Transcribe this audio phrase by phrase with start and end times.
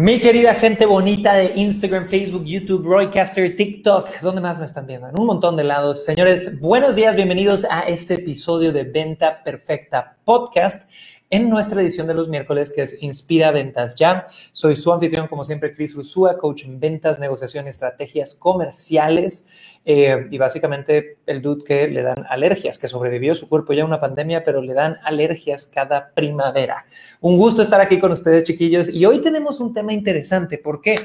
[0.00, 5.08] Mi querida gente bonita de Instagram, Facebook, YouTube, Roycaster, TikTok, ¿dónde más me están viendo?
[5.08, 6.04] En un montón de lados.
[6.04, 10.88] Señores, buenos días, bienvenidos a este episodio de Venta Perfecta Podcast
[11.30, 14.26] en nuestra edición de los miércoles que es Inspira Ventas Ya.
[14.52, 19.48] Soy su anfitrión, como siempre, Chris Rusúa, coach en ventas, negociación estrategias comerciales.
[19.90, 23.86] Eh, y básicamente el dude que le dan alergias, que sobrevivió su cuerpo ya a
[23.86, 26.84] una pandemia, pero le dan alergias cada primavera.
[27.22, 28.90] Un gusto estar aquí con ustedes, chiquillos.
[28.90, 30.58] Y hoy tenemos un tema interesante.
[30.58, 30.96] ¿Por qué?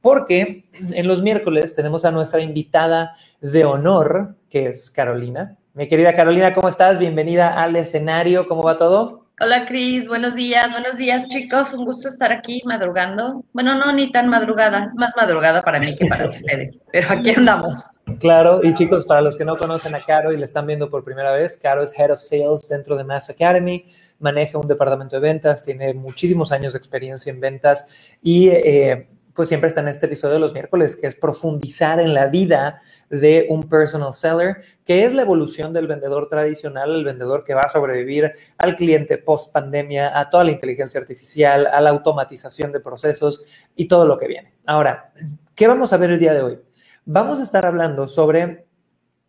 [0.00, 5.56] Porque en los miércoles tenemos a nuestra invitada de honor, que es Carolina.
[5.72, 6.98] Mi querida Carolina, ¿cómo estás?
[6.98, 8.48] Bienvenida al escenario.
[8.48, 9.23] ¿Cómo va todo?
[9.40, 13.42] Hola Cris, buenos días, buenos días chicos, un gusto estar aquí madrugando.
[13.52, 17.30] Bueno, no, ni tan madrugada, es más madrugada para mí que para ustedes, pero aquí
[17.30, 18.00] andamos.
[18.20, 21.02] Claro, y chicos, para los que no conocen a Caro y le están viendo por
[21.02, 23.84] primera vez, Caro es Head of Sales dentro de Mass Academy,
[24.20, 29.48] maneja un departamento de ventas, tiene muchísimos años de experiencia en ventas y eh, pues
[29.48, 33.46] siempre está en este episodio de los miércoles, que es profundizar en la vida de
[33.50, 37.68] un personal seller, que es la evolución del vendedor tradicional, el vendedor que va a
[37.68, 43.44] sobrevivir al cliente post pandemia, a toda la inteligencia artificial, a la automatización de procesos
[43.74, 44.54] y todo lo que viene.
[44.66, 45.12] Ahora,
[45.54, 46.60] ¿qué vamos a ver el día de hoy?
[47.04, 48.66] Vamos a estar hablando sobre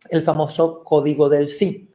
[0.08, 1.90] el famoso código del sí.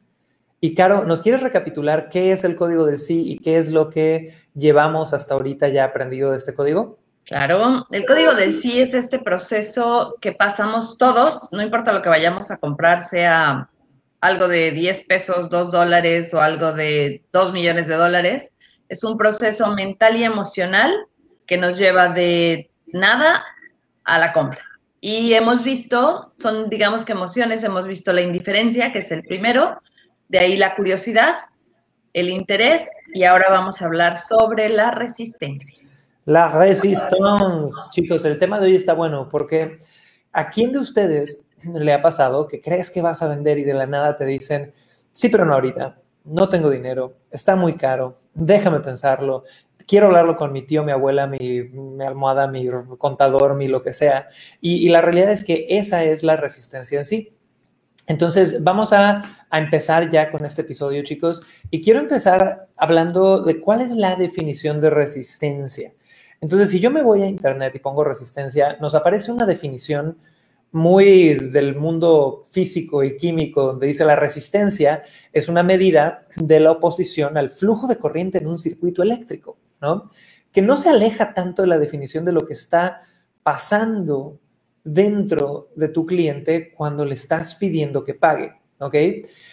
[0.59, 3.89] Y Caro, ¿nos quieres recapitular qué es el código del sí y qué es lo
[3.89, 7.00] que llevamos hasta ahorita ya aprendido de este código?
[7.25, 12.09] Claro, el código del sí es este proceso que pasamos todos, no importa lo que
[12.09, 13.69] vayamos a comprar, sea
[14.19, 18.53] algo de 10 pesos, 2 dólares o algo de 2 millones de dólares,
[18.89, 20.93] es un proceso mental y emocional
[21.47, 23.43] que nos lleva de nada
[24.03, 24.61] a la compra.
[24.99, 29.81] Y hemos visto, son digamos que emociones, hemos visto la indiferencia, que es el primero,
[30.27, 31.35] de ahí la curiosidad,
[32.13, 35.80] el interés y ahora vamos a hablar sobre la resistencia.
[36.25, 39.79] La resistance, chicos, el tema de hoy está bueno porque
[40.31, 43.73] ¿a quién de ustedes le ha pasado que crees que vas a vender y de
[43.73, 44.71] la nada te dicen,
[45.11, 49.45] sí, pero no ahorita, no tengo dinero, está muy caro, déjame pensarlo,
[49.87, 51.69] quiero hablarlo con mi tío, mi abuela, mi,
[52.05, 52.67] almohada, mi
[52.99, 54.29] contador, mi lo que sea.
[54.61, 57.33] Y, la realidad es que esa es la resistencia en sí.
[58.07, 61.41] Entonces, vamos a, a, empezar ya con este episodio, chicos.
[61.71, 65.93] Y quiero empezar hablando de cuál es la definición de resistencia.
[66.41, 70.17] Entonces, si yo me voy a Internet y pongo resistencia, nos aparece una definición
[70.71, 75.03] muy del mundo físico y químico, donde dice la resistencia
[75.33, 80.09] es una medida de la oposición al flujo de corriente en un circuito eléctrico, ¿no?
[80.51, 83.01] Que no se aleja tanto de la definición de lo que está
[83.43, 84.39] pasando
[84.83, 88.95] dentro de tu cliente cuando le estás pidiendo que pague, ¿ok?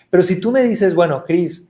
[0.08, 1.68] Pero si tú me dices, bueno, Cris,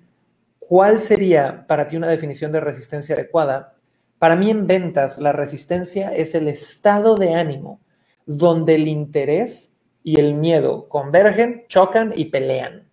[0.60, 3.77] ¿cuál sería para ti una definición de resistencia adecuada?
[4.18, 7.80] Para mí en ventas, la resistencia es el estado de ánimo
[8.26, 12.88] donde el interés y el miedo convergen, chocan y pelean.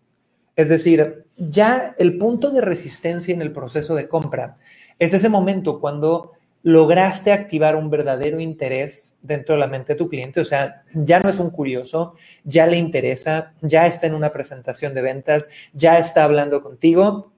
[0.56, 4.56] Es decir, ya el punto de resistencia en el proceso de compra
[5.00, 6.32] es ese momento cuando
[6.64, 11.20] lograste activar un verdadero interés dentro de la mente de tu cliente, o sea, ya
[11.20, 16.00] no es un curioso, ya le interesa, ya está en una presentación de ventas, ya
[16.00, 17.35] está hablando contigo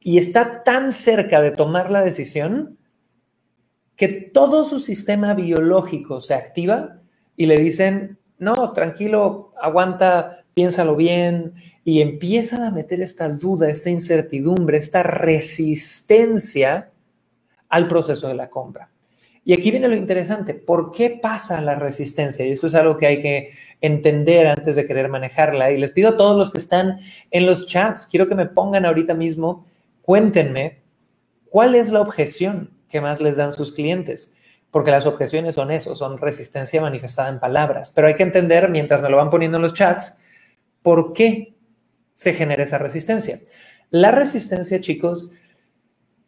[0.00, 2.78] y está tan cerca de tomar la decisión
[3.96, 7.00] que todo su sistema biológico se activa
[7.36, 11.54] y le dicen, no, tranquilo, aguanta, piénsalo bien,
[11.84, 16.90] y empiezan a meter esta duda, esta incertidumbre, esta resistencia
[17.68, 18.90] al proceso de la compra.
[19.44, 22.46] Y aquí viene lo interesante, ¿por qué pasa la resistencia?
[22.46, 25.70] Y esto es algo que hay que entender antes de querer manejarla.
[25.70, 27.00] Y les pido a todos los que están
[27.30, 29.64] en los chats, quiero que me pongan ahorita mismo
[30.08, 30.80] cuéntenme
[31.50, 34.32] cuál es la objeción que más les dan sus clientes,
[34.70, 39.02] porque las objeciones son eso, son resistencia manifestada en palabras, pero hay que entender, mientras
[39.02, 40.18] me lo van poniendo en los chats,
[40.80, 41.58] por qué
[42.14, 43.42] se genera esa resistencia.
[43.90, 45.30] La resistencia, chicos,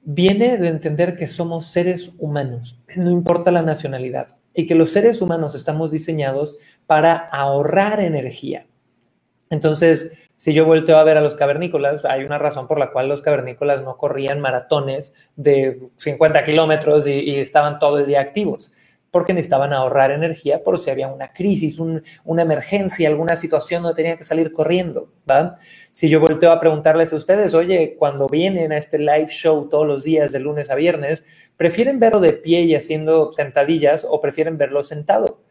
[0.03, 5.23] viene de entender que somos seres humanos, no importa la nacionalidad, y que los seres
[5.23, 8.67] humanos estamos diseñados para ahorrar energía.
[9.49, 13.11] Entonces, si yo vuelto a ver a los cavernícolas, hay una razón por la cual
[13.11, 18.73] los cavernícolas no corrían maratones de 50 kilómetros y, estaban todo el día activos.
[19.11, 24.17] porque necesitaban ahorrar energía por si había una crisis, una emergencia, alguna situación donde tenían
[24.17, 25.13] que salir corriendo.
[25.31, 25.57] ¿va?
[25.93, 29.87] Si yo volteo a preguntarles a ustedes, oye, cuando vienen a este live show todos
[29.87, 31.27] los días de lunes a viernes,
[31.59, 35.43] ¿prefieren verlo de pie y haciendo sentadillas o prefieren verlo sentado?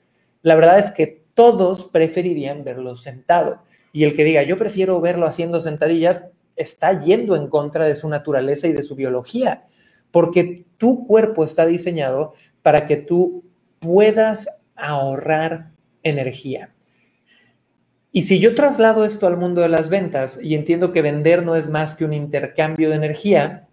[0.42, 3.62] La verdad es que todos preferirían verlo sentado.
[3.92, 6.22] Y el que diga, yo prefiero verlo haciendo sentadillas,
[6.56, 9.66] está yendo en contra de su naturaleza y de su biología,
[10.12, 13.44] porque tu cuerpo está diseñado para que tú
[13.80, 15.72] puedas ahorrar
[16.04, 16.74] energía.
[18.12, 21.56] Y si yo traslado esto al mundo de las ventas y entiendo que vender no
[21.56, 23.68] es más que un intercambio de energía,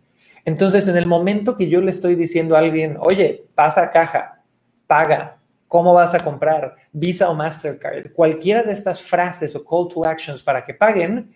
[0.44, 4.42] entonces en el momento que yo le estoy diciendo a alguien, oye, pasa caja,
[4.86, 5.35] paga,
[5.68, 6.76] ¿cómo vas a comprar?
[6.92, 11.32] Visa o Mastercard, cualquiera de estas frases o call to actions para que paguen,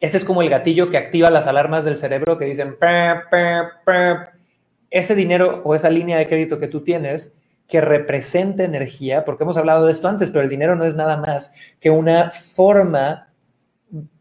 [0.00, 2.76] ese es como el gatillo que activa las alarmas del cerebro que dicen,
[4.90, 7.34] ese dinero o esa línea de crédito que tú tienes
[7.66, 11.18] que representa energía, porque hemos hablado de esto antes, pero el dinero no es nada
[11.18, 13.27] más que una forma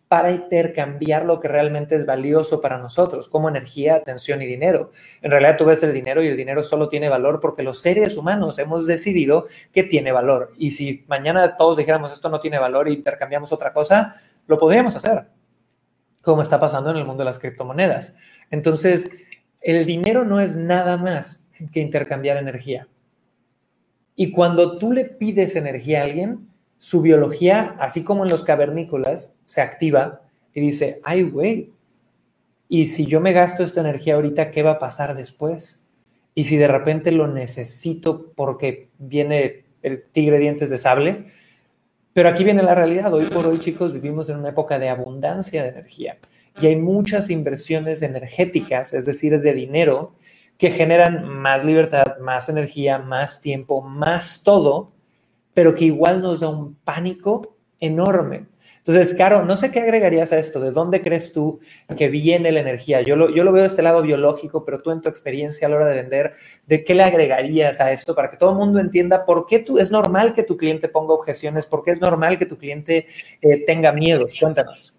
[0.08, 4.92] para intercambiar lo que realmente es valioso para nosotros, como energía, atención y dinero.
[5.22, 8.16] En realidad tú ves el dinero y el dinero solo tiene valor porque los seres
[8.16, 10.54] humanos hemos decidido que tiene valor.
[10.58, 14.14] Y si mañana todos dijéramos esto no tiene valor e intercambiamos otra cosa,
[14.48, 15.28] lo podríamos hacer,
[16.24, 18.16] como está pasando en el mundo de las criptomonedas.
[18.50, 19.26] Entonces,
[19.60, 22.88] el dinero no es nada más que intercambiar energía.
[24.16, 29.34] Y cuando tú le pides energía a alguien, su biología, así como en los cavernícolas,
[29.46, 30.22] se activa
[30.54, 31.72] y dice, ay, güey,
[32.70, 35.88] y si yo me gasto esta energía ahorita, ¿qué va a pasar después?
[36.36, 41.26] Y si de repente lo necesito porque viene el tigre dientes de sable.
[42.14, 43.14] Pero aquí viene la realidad.
[43.14, 46.18] Hoy por hoy, chicos, vivimos en una época de abundancia de energía
[46.62, 50.14] y hay muchas inversiones energéticas, es decir, de dinero,
[50.58, 54.92] que generan más libertad, más energía, más tiempo, más todo,
[55.58, 58.46] pero que igual nos da un pánico enorme.
[58.78, 61.60] Entonces, Caro, no sé qué agregarías a esto, ¿de dónde crees tú
[61.98, 63.02] que viene la energía?
[63.02, 65.72] Yo lo, yo lo veo de este lado biológico, pero tú en tu experiencia a
[65.72, 66.34] la hora de vender,
[66.68, 69.80] ¿de qué le agregarías a esto para que todo el mundo entienda por qué tú,
[69.80, 73.08] es normal que tu cliente ponga objeciones, por qué es normal que tu cliente
[73.42, 74.36] eh, tenga miedos?
[74.40, 74.96] Cuéntanos.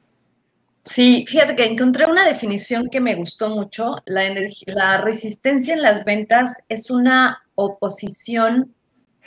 [0.86, 3.94] Sí, fíjate que encontré una definición que me gustó mucho.
[4.06, 4.24] La,
[4.66, 8.74] la resistencia en las ventas es una oposición,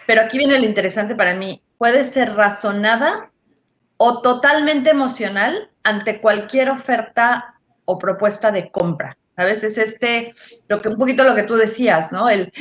[0.08, 1.62] pero aquí viene lo interesante para mí.
[1.78, 3.32] Puede ser razonada
[3.98, 7.56] o totalmente emocional ante cualquier oferta
[7.86, 9.18] o propuesta de compra.
[9.36, 10.34] A veces este,
[10.68, 12.30] lo que un poquito lo que tú decías, ¿no?
[12.30, 12.52] El,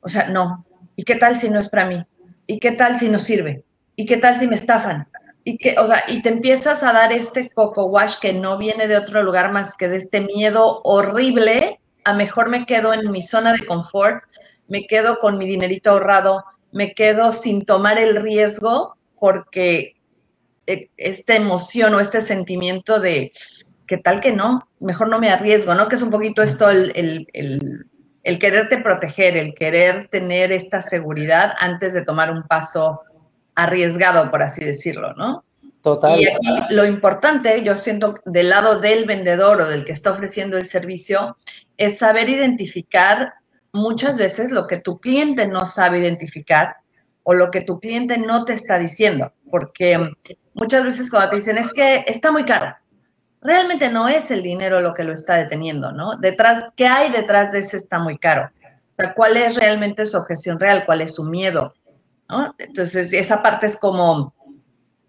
[0.00, 0.64] o sea, no.
[0.96, 2.04] ¿Y qué tal si no es para mí?
[2.46, 3.64] ¿Y qué tal si no sirve?
[3.96, 5.08] ¿Y qué tal si me estafan?
[5.44, 8.86] y que, o sea, y te empiezas a dar este coco wash que no viene
[8.86, 13.22] de otro lugar más que de este miedo horrible, a mejor me quedo en mi
[13.22, 14.24] zona de confort,
[14.68, 19.96] me quedo con mi dinerito ahorrado, me quedo sin tomar el riesgo porque
[20.66, 23.32] eh, esta emoción o este sentimiento de
[23.86, 25.88] que tal que no, mejor no me arriesgo, ¿no?
[25.88, 27.86] Que es un poquito esto el, el, el,
[28.24, 32.98] el quererte proteger, el querer tener esta seguridad antes de tomar un paso
[33.54, 35.44] arriesgado, por así decirlo, ¿no?
[35.82, 36.20] Total.
[36.20, 40.56] Y aquí lo importante, yo siento, del lado del vendedor o del que está ofreciendo
[40.56, 41.36] el servicio,
[41.76, 43.34] es saber identificar
[43.72, 46.76] muchas veces lo que tu cliente no sabe identificar
[47.24, 50.10] o lo que tu cliente no te está diciendo, porque
[50.54, 52.74] muchas veces cuando te dicen es que está muy caro,
[53.40, 56.16] realmente no es el dinero lo que lo está deteniendo, ¿no?
[56.16, 58.50] Detrás, ¿qué hay detrás de ese está muy caro?
[59.16, 60.84] ¿cuál es realmente su objeción real?
[60.86, 61.74] ¿Cuál es su miedo?
[62.58, 64.32] Entonces, esa parte es como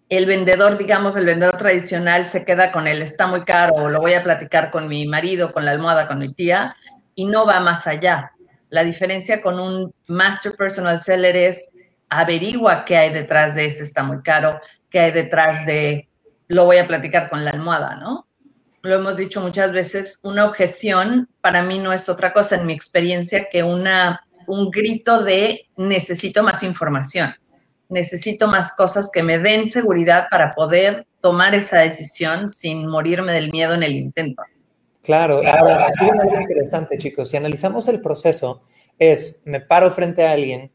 [0.08, 4.00] el vendedor, digamos, el vendedor tradicional se queda con él, está muy caro, o lo
[4.00, 6.76] voy a platicar con mi marido, con la almohada, con mi tía,
[7.14, 8.32] y no va más allá.
[8.74, 11.68] La diferencia con un Master Personal Seller es
[12.08, 16.08] averigua qué hay detrás de ese está muy caro, qué hay detrás de
[16.48, 18.26] lo voy a platicar con la almohada, ¿no?
[18.82, 22.72] Lo hemos dicho muchas veces, una objeción para mí no es otra cosa en mi
[22.72, 27.32] experiencia que una un grito de necesito más información,
[27.88, 33.52] necesito más cosas que me den seguridad para poder tomar esa decisión sin morirme del
[33.52, 34.42] miedo en el intento.
[35.04, 37.28] Claro, ahora aquí hay algo interesante, chicos.
[37.28, 38.62] Si analizamos el proceso,
[38.98, 40.72] es me paro frente a alguien,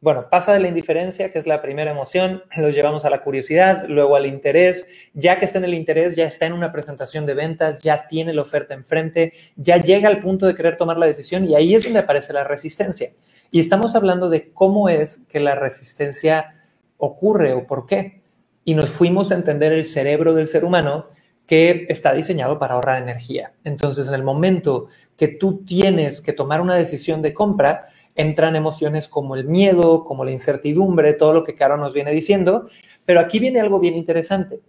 [0.00, 3.86] bueno, pasa de la indiferencia, que es la primera emoción, lo llevamos a la curiosidad,
[3.88, 4.86] luego al interés.
[5.14, 8.34] Ya que está en el interés, ya está en una presentación de ventas, ya tiene
[8.34, 11.84] la oferta enfrente, ya llega al punto de querer tomar la decisión y ahí es
[11.84, 13.10] donde aparece la resistencia.
[13.50, 16.52] Y estamos hablando de cómo es que la resistencia
[16.98, 18.22] ocurre o por qué.
[18.64, 21.06] Y nos fuimos a entender el cerebro del ser humano
[21.46, 23.52] que está diseñado para ahorrar energía.
[23.64, 24.86] Entonces, en el momento
[25.16, 27.84] que tú tienes que tomar una decisión de compra,
[28.14, 32.66] entran emociones como el miedo, como la incertidumbre, todo lo que Caro nos viene diciendo.
[33.04, 34.60] Pero aquí viene algo bien interesante.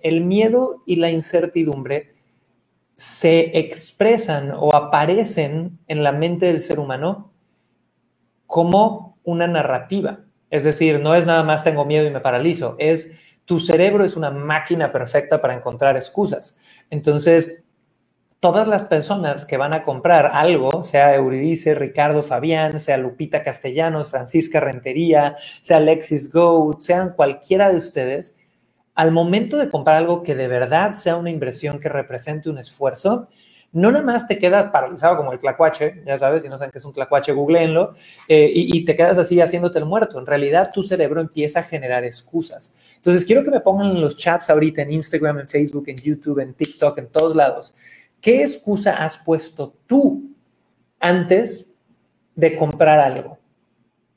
[0.00, 2.14] El miedo y la incertidumbre
[2.96, 7.32] se expresan o aparecen en la mente del ser humano
[8.46, 10.20] como una narrativa.
[10.50, 13.12] Es decir, no es nada más tengo miedo y me paralizo, es
[13.44, 16.58] tu cerebro es una máquina perfecta para encontrar excusas.
[16.90, 17.64] Entonces,
[18.40, 24.10] todas las personas que van a comprar algo, sea Euridice, Ricardo Fabián, sea Lupita Castellanos,
[24.10, 28.36] Francisca Rentería, sea Alexis Go, sean cualquiera de ustedes,
[28.94, 33.28] al momento de comprar algo que de verdad sea una inversión que represente un esfuerzo,
[33.74, 36.78] no nada más te quedas paralizado como el tlacuache, ya sabes, si no saben qué
[36.78, 37.92] es un tlacuache, googleenlo,
[38.28, 40.18] eh, y, y, te quedas así haciéndote el muerto.
[40.18, 42.72] En realidad, tu cerebro empieza a generar excusas.
[42.96, 46.38] Entonces, quiero que me pongan en los chats ahorita, en Instagram, en Facebook, en YouTube,
[46.38, 47.74] en TikTok, en todos lados,
[48.20, 50.30] ¿qué excusa has puesto tú
[51.00, 51.72] antes
[52.36, 53.43] de comprar algo?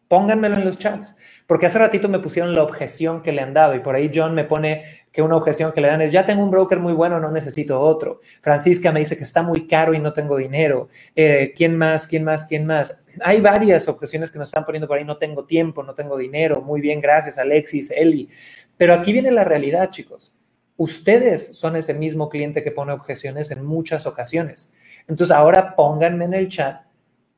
[0.07, 3.75] Pónganmelo en los chats, porque hace ratito me pusieron la objeción que le han dado
[3.75, 6.43] y por ahí John me pone que una objeción que le dan es, ya tengo
[6.43, 8.21] un broker muy bueno, no necesito otro.
[8.41, 10.87] Francisca me dice que está muy caro y no tengo dinero.
[11.13, 12.07] Eh, ¿Quién más?
[12.07, 12.45] ¿Quién más?
[12.45, 13.03] ¿Quién más?
[13.21, 16.61] Hay varias objeciones que nos están poniendo por ahí, no tengo tiempo, no tengo dinero.
[16.61, 18.29] Muy bien, gracias Alexis, Eli.
[18.77, 20.33] Pero aquí viene la realidad, chicos.
[20.77, 24.71] Ustedes son ese mismo cliente que pone objeciones en muchas ocasiones.
[25.07, 26.83] Entonces ahora pónganme en el chat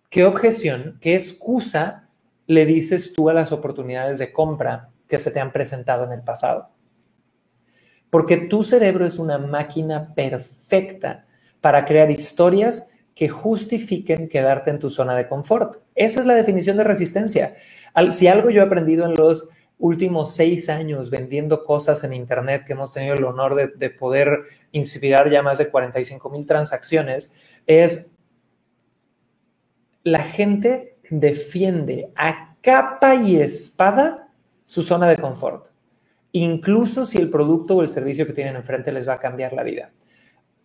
[0.09, 2.08] qué objeción, qué excusa
[2.49, 6.23] le dices tú a las oportunidades de compra que se te han presentado en el
[6.23, 6.71] pasado.
[8.09, 11.27] Porque tu cerebro es una máquina perfecta
[11.61, 15.83] para crear historias que justifiquen quedarte en tu zona de confort.
[15.93, 17.53] Esa es la definición de resistencia.
[18.09, 22.73] Si algo yo he aprendido en los últimos seis años vendiendo cosas en Internet, que
[22.73, 28.09] hemos tenido el honor de, de poder inspirar ya más de 45 mil transacciones, es
[30.01, 34.29] la gente defiende a capa y espada
[34.63, 35.67] su zona de confort,
[36.31, 39.63] incluso si el producto o el servicio que tienen enfrente les va a cambiar la
[39.63, 39.91] vida.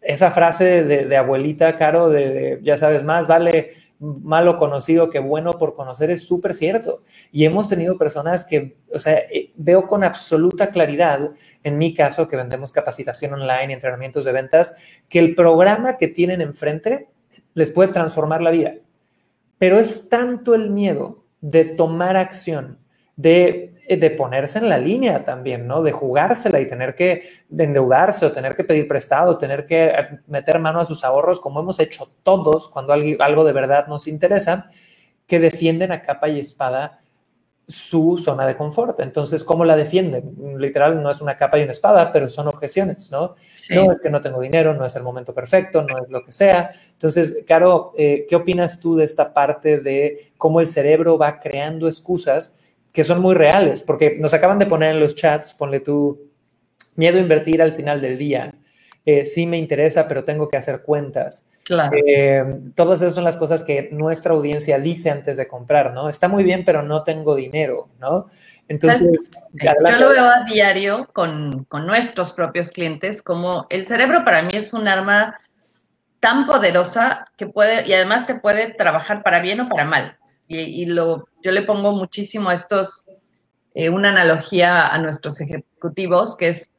[0.01, 5.75] Esa frase de, abuelita, Caro, de, ya sabes, más vale malo conocido que bueno por
[5.75, 7.01] conocer es súper cierto.
[7.33, 11.31] Y hemos tenido personas que, o sea, eh, veo con absoluta claridad,
[11.63, 14.77] en mi caso, que vendemos capacitación online y entrenamientos de ventas,
[15.09, 17.09] que el programa que tienen enfrente
[17.55, 18.75] les puede transformar la vida.
[19.59, 22.79] Pero es tanto el miedo de tomar acción,
[23.17, 25.83] de, de, ponerse en la línea también, ¿no?
[25.83, 27.23] De jugársela y tener que
[27.57, 29.93] endeudarse o tener que pedir prestado, tener que
[30.27, 34.69] meter mano a sus ahorros, como hemos hecho todos cuando algo de verdad nos interesa,
[35.27, 37.04] que defienden a capa y espada
[37.67, 39.01] su zona de confort.
[39.01, 40.35] Entonces, ¿cómo la defienden?
[40.59, 43.35] Literal, no es una capa y una espada, pero son objeciones, ¿no?
[43.71, 46.33] No es que no tengo dinero, no es el momento perfecto, no es lo que
[46.33, 46.71] sea.
[46.93, 51.87] Entonces, Caro, eh, ¿qué opinas tú de esta parte de cómo el cerebro va creando
[51.87, 52.59] excusas
[52.93, 53.83] que son muy reales?
[53.83, 56.31] Porque nos acaban de poner en los chats, ponle tú,
[56.97, 58.55] miedo a invertir al final del día.
[59.07, 61.47] Eh, sí me interesa, pero tengo que hacer cuentas.
[61.65, 61.95] Claro.
[62.07, 62.43] Eh,
[62.75, 66.09] todas esas son las cosas que nuestra audiencia dice antes de comprar, ¿no?
[66.09, 68.29] Está muy bien, pero no tengo dinero, ¿no?
[68.67, 74.43] Entonces, yo lo veo a diario con, con, nuestros propios clientes, como el cerebro para
[74.43, 75.39] mí es un arma
[76.21, 80.17] tan poderosa que puede, y además te puede trabajar para bien o para mal.
[80.49, 83.05] Y, y lo, yo le pongo muchísimo a estos,
[83.75, 86.75] eh, una analogía a nuestros ejecutivos, que es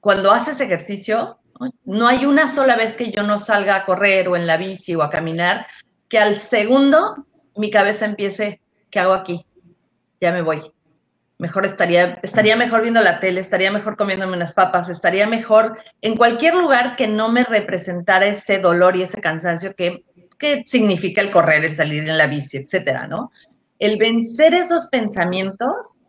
[0.00, 1.38] cuando haces ejercicio,
[1.84, 4.94] no hay una sola vez que yo no salga a correr o en la bici
[4.94, 5.66] o a caminar,
[6.08, 8.60] que al segundo mi cabeza empiece,
[8.90, 9.44] ¿qué hago aquí?
[10.20, 10.72] Ya me voy.
[11.38, 16.16] Mejor estaría, estaría mejor viendo la tele, estaría mejor comiéndome unas papas, estaría mejor en
[16.16, 20.04] cualquier lugar que no me representara ese dolor y ese cansancio que,
[20.36, 23.30] que significa el correr, el salir en la bici, etcétera, ¿no?
[23.78, 26.02] El vencer esos pensamientos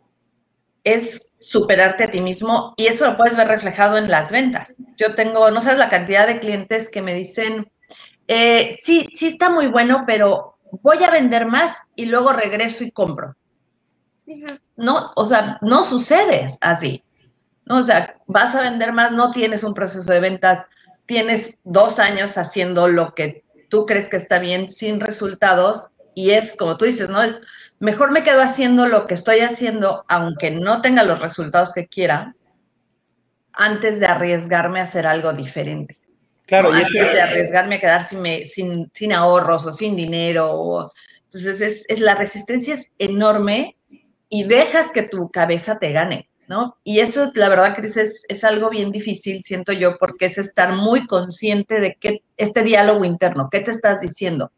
[0.84, 4.76] es superarte a ti mismo y eso lo puedes ver reflejado en las ventas.
[4.98, 7.72] Yo tengo, no sabes la cantidad de clientes que me dicen,
[8.28, 12.92] eh, sí, sí está muy bueno, pero voy a vender más y luego regreso y
[12.92, 13.36] compro.
[14.26, 17.04] Dices, no, o sea, no sucede así.
[17.66, 17.78] ¿no?
[17.78, 20.66] O sea, vas a vender más, no tienes un proceso de ventas,
[21.06, 26.56] tienes dos años haciendo lo que tú crees que está bien sin resultados y es
[26.56, 27.22] como tú dices, ¿no?
[27.22, 27.42] Es
[27.80, 32.36] mejor me quedo haciendo lo que estoy haciendo, aunque no tenga los resultados que quiera,
[33.54, 35.98] antes de arriesgarme a hacer algo diferente.
[36.46, 40.92] Claro, y antes de arriesgarme a quedar sin, sin, ahorros o sin dinero.
[41.24, 43.78] entonces, es, es, la resistencia es enorme
[44.30, 46.30] y dejas que tu cabeza te gane.
[46.48, 46.78] ¿no?
[46.84, 50.74] Y eso, la verdad, Cris, es, es algo bien difícil, siento yo, porque es estar
[50.74, 54.52] muy consciente de que este diálogo interno, ¿qué te estás diciendo?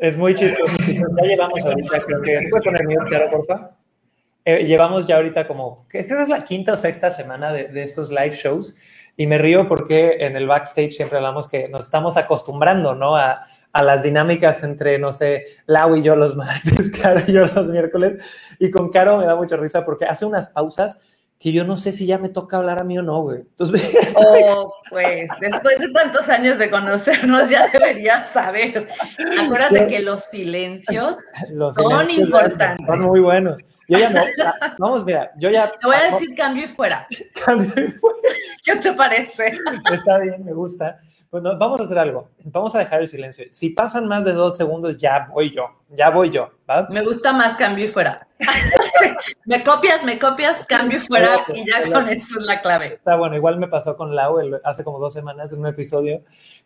[0.00, 0.74] Es muy chistoso.
[0.88, 2.48] Ya llevamos ahorita, creo que.
[2.48, 3.70] ¿Puedes poner mute, claro, por favor?
[4.46, 8.10] Eh, llevamos ya ahorita como, creo que es la quinta o sexta semana de, estos
[8.10, 8.74] live shows
[9.14, 13.16] y me río porque en el backstage siempre hablamos que nos estamos acostumbrando, ¿no?
[13.16, 13.42] A,
[13.72, 18.16] las dinámicas entre, no sé, Lau y yo los martes, Caro yo los miércoles.
[18.58, 21.00] Y con Caro me da mucha risa porque hace unas pausas
[21.40, 23.38] que yo no sé si ya me toca hablar a mí o no, güey.
[23.38, 28.86] Entonces, oh, pues, después de tantos años de conocernos, ya deberías saber.
[29.42, 31.16] Acuérdate que los silencios
[31.54, 32.86] los son silencios importantes.
[32.86, 33.64] Son muy buenos.
[33.88, 34.22] Yo ya no,
[34.78, 35.72] vamos, mira, yo ya...
[35.80, 37.08] Te voy a decir cambio y fuera.
[37.44, 38.18] Cambio y fuera.
[38.62, 39.52] ¿Qué te parece?
[39.92, 41.00] Está bien, me gusta.
[41.30, 42.28] Bueno, vamos a hacer algo.
[42.42, 43.44] Vamos a dejar el silencio.
[43.52, 45.66] Si pasan más de dos segundos, ya voy yo.
[45.90, 46.50] Ya voy yo.
[46.68, 46.88] ¿va?
[46.90, 48.26] Me gusta más cambio y fuera.
[49.44, 52.94] me copias, me copias, cambio y fuera y ya con eso es la clave.
[52.94, 53.36] Está bueno.
[53.36, 56.22] Igual me pasó con Lau hace como dos semanas en un episodio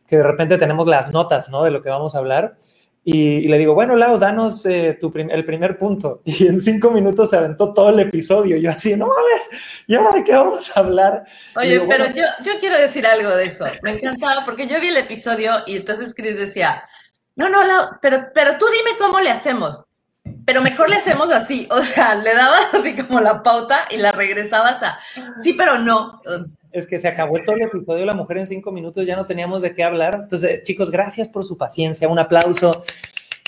[0.07, 1.63] que de repente tenemos las notas, ¿no?
[1.65, 2.57] De lo que vamos a hablar.
[3.07, 6.23] Y, y, le digo, bueno, Lau, danos eh, tu prim el primer punto.
[6.25, 8.57] Y en cinco minutos se aventó todo el episodio.
[8.57, 11.25] Yo así, no mames, ¿y ahora de qué vamos a hablar?
[11.57, 13.67] Oye, digo, pero bueno, yo, yo quiero decir algo de eso.
[13.83, 16.83] Me encantaba porque yo vi el episodio y entonces Chris decía,
[17.37, 19.87] no, no, Lau, pero, pero tú dime cómo le hacemos.
[20.47, 21.69] Pero mejor le hacemos así.
[21.71, 24.99] O sea, le dabas así como la pauta y la regresabas a,
[25.43, 26.23] sí, pero no
[26.75, 29.27] es que se acabó todo el episodio de La Mujer en cinco minutos, ya no
[29.27, 30.19] teníamos de qué hablar.
[30.25, 32.09] Entonces, chicos, gracias por su paciencia.
[32.09, 32.83] Un aplauso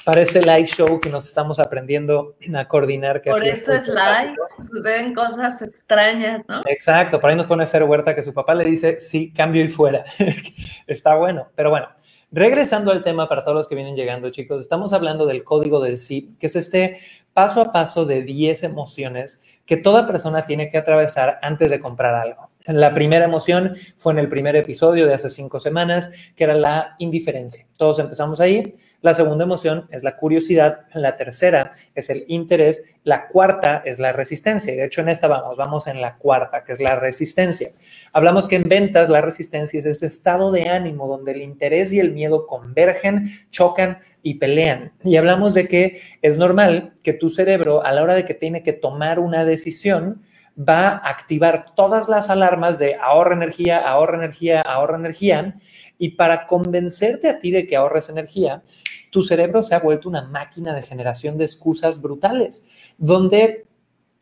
[0.04, 3.21] para este live show que nos estamos aprendiendo a coordinar.
[3.21, 6.61] Que por eso es live, suceden cosas extrañas, ¿no?
[6.66, 9.68] Exacto, por ahí nos pone Fer Huerta que su papá le dice, sí, cambio y
[9.68, 10.04] fuera.
[10.87, 11.88] Está bueno, pero bueno.
[12.30, 15.97] Regresando al tema para todos los que vienen llegando, chicos, estamos hablando del código del
[15.97, 17.00] sí, que es este
[17.33, 22.14] paso a paso de 10 emociones que toda persona tiene que atravesar antes de comprar
[22.14, 22.50] algo.
[22.66, 26.96] La primera emoción fue en el primer episodio de hace cinco semanas, que era la
[26.99, 27.66] indiferencia.
[27.78, 28.75] Todos empezamos ahí.
[29.02, 30.80] La segunda emoción es la curiosidad.
[30.92, 32.82] La tercera es el interés.
[33.04, 34.75] La cuarta es la resistencia.
[34.75, 37.70] De hecho en esta vamos, vamos en la cuarta, que es la resistencia.
[38.12, 42.00] Hablamos que en ventas la resistencia es este estado de ánimo donde el interés y
[42.00, 44.92] el miedo convergen, chocan y pelean.
[45.05, 48.64] Y hablamos de que es normal que tu cerebro a la hora de que tiene
[48.64, 50.22] que tomar una decisión,
[50.57, 55.57] va a activar todas las alarmas de ahorra energía, ahorra energía, ahorra energía.
[55.99, 58.62] Y para convencerte a ti de que ahorres energía,
[59.11, 62.64] tu cerebro se ha vuelto una máquina de generación de excusas brutales,
[62.99, 63.66] donde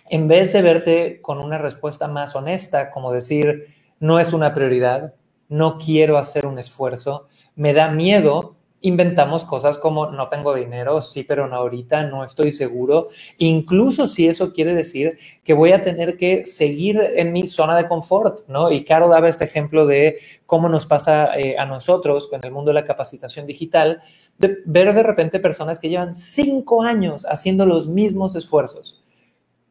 [0.09, 3.67] en vez de verte con una respuesta más honesta, como decir,
[4.01, 5.15] no es una prioridad,
[5.49, 11.25] no quiero hacer un esfuerzo, me da miedo, inventamos cosas como no tengo dinero, sí,
[11.25, 13.09] pero no ahorita, no estoy seguro.
[13.39, 17.89] Incluso si eso quiere decir que voy a tener que seguir en mi zona de
[17.89, 18.71] confort, ¿no?
[18.71, 22.71] Y Caro daba este ejemplo de cómo nos pasa eh, a nosotros en el mundo
[22.71, 24.03] de la capacitación digital,
[24.37, 29.03] de ver de repente personas que llevan cinco años haciendo los mismos esfuerzos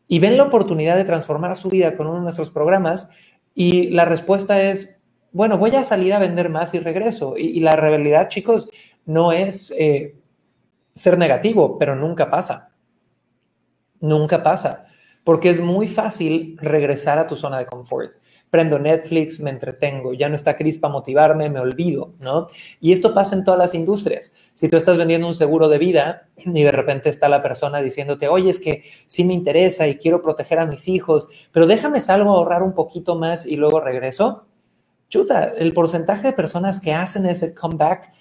[0.07, 3.11] y ven la oportunidad de transformar su vida con uno de nuestros programas
[3.53, 4.97] y la respuesta es,
[5.31, 7.35] bueno, voy a salir a vender más y regreso.
[7.37, 8.69] Y, y la realidad, chicos,
[9.05, 10.15] no es eh,
[10.93, 12.71] ser negativo, pero nunca pasa.
[13.99, 14.85] Nunca pasa.
[15.23, 18.15] Porque es muy fácil regresar a tu zona de confort.
[18.49, 22.47] Prendo Netflix, me entretengo, ya no está Cris motivarme, me olvido, ¿no?
[22.79, 24.31] Y esto pasa en todas las industrias.
[24.53, 28.27] Si tú estás vendiendo un seguro de vida y de repente está la persona diciéndote,
[28.27, 32.31] oye, es que sí me interesa y quiero proteger a mis hijos, pero déjame salgo
[32.31, 34.45] a ahorrar un poquito más y luego regreso.
[35.09, 38.11] Chuta, el porcentaje de personas que hacen ese comeback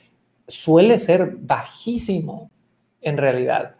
[0.46, 2.50] suele ser bajísimo
[3.00, 3.74] en realidad.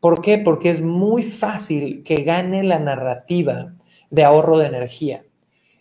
[0.00, 0.38] ¿Por qué?
[0.38, 3.74] Porque es muy fácil que gane la narrativa
[4.10, 5.24] de ahorro de energía.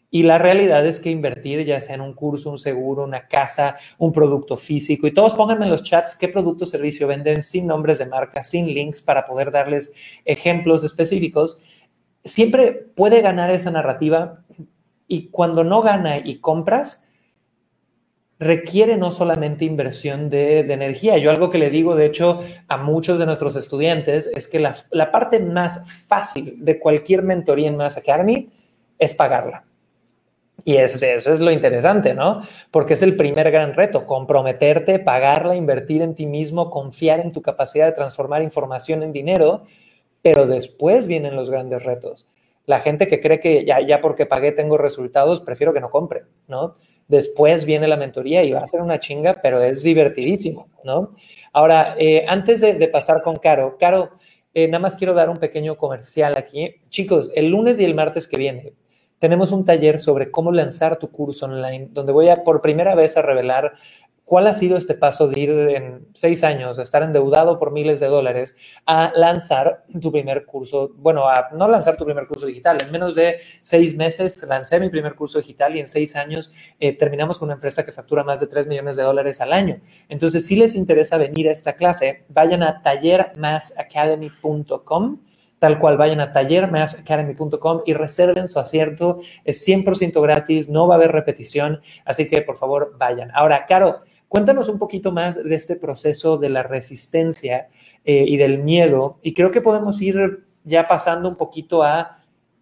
[0.09, 3.75] Y la realidad es que invertir, ya sea en un curso, un seguro, una casa,
[3.97, 7.67] un producto físico, y todos pónganme en los chats qué producto o servicio venden sin
[7.67, 9.91] nombres de marca, sin links para poder darles
[10.23, 11.59] ejemplos específicos,
[12.23, 14.43] siempre puede ganar esa narrativa
[15.07, 17.06] y cuando no gana y compras,
[18.39, 21.17] requiere no solamente inversión de, energía.
[21.17, 25.11] Yo algo que le digo, de hecho, a muchos de nuestros estudiantes es que la,
[25.11, 28.49] parte más fácil de cualquier mentoría en Mass Academy
[28.99, 29.63] es pagarla.
[30.65, 32.41] Y es, eso es lo interesante, ¿no?
[32.71, 37.41] Porque es el primer gran reto, comprometerte, pagarla, invertir en ti mismo, confiar en tu
[37.41, 39.63] capacidad de transformar información en dinero,
[40.21, 42.31] pero después vienen los grandes retos.
[42.65, 46.25] La gente que cree que ya, ya porque pagué tengo resultados, prefiero que no compre,
[46.47, 46.73] ¿no?
[47.07, 51.11] Después viene la mentoría y va a ser una chinga, pero es divertidísimo, ¿no?
[51.53, 54.11] Ahora, eh, antes de, pasar con Caro, Caro,
[54.53, 56.75] eh, nada más quiero dar un pequeño comercial aquí.
[56.89, 58.73] Chicos, el lunes y el martes que viene
[59.19, 63.17] tenemos un taller sobre cómo lanzar tu curso online, donde voy a por primera vez
[63.17, 63.73] a revelar
[64.27, 68.01] ¿Cuál ha sido este paso de ir en seis años, de estar endeudado por miles
[68.01, 70.91] de dólares, a lanzar tu primer curso?
[70.97, 72.77] Bueno, a no lanzar tu primer curso digital.
[72.81, 76.91] En menos de seis meses lancé mi primer curso digital y en seis años eh,
[76.91, 79.79] terminamos con una empresa que factura más de tres millones de dólares al año.
[80.09, 85.19] Entonces, si les interesa venir a esta clase, vayan a tallermassacademy.com
[85.59, 89.19] tal cual vayan a tallermassacademy.com y reserven su acierto.
[89.43, 93.31] Es 100% gratis, no va a haber repetición, así que por favor vayan.
[93.33, 97.69] Ahora, Caro, Cuéntanos un poquito más de este proceso de la resistencia
[98.03, 102.17] eh, y del miedo y creo que podemos ir ya pasando un poquito a